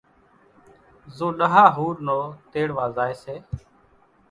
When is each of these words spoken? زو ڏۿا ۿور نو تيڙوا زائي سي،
زو 1.15 1.27
ڏۿا 1.39 1.63
ۿور 1.75 1.95
نو 2.05 2.17
تيڙوا 2.51 2.85
زائي 2.95 3.13
سي، 3.23 3.35